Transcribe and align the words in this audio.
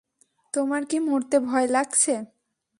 তোমার 0.53 0.81
কি 0.85 0.97
মরতে 1.07 1.37
ভয় 1.47 1.67
লাগছে? 1.67 2.13